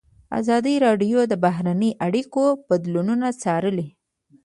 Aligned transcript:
ازادي 0.39 0.75
راډیو 0.85 1.19
د 1.27 1.33
بهرنۍ 1.45 1.91
اړیکې 2.05 2.45
بدلونونه 2.69 3.27
څارلي. 3.41 3.87